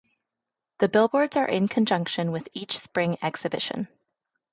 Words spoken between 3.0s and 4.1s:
exhibition.